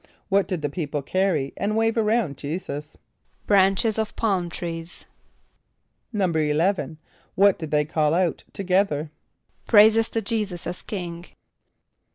[0.17, 2.97] = What did the people carry and wave around J[=e]´[s+]us?
[3.45, 5.05] =Branches of palm trees.=
[6.11, 6.97] =11.=
[7.35, 9.11] What did they call out together?
[9.67, 11.25] =Praises to J[=e]´[s+]us as king.